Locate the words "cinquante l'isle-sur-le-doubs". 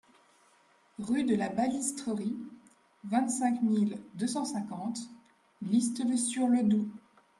4.45-6.89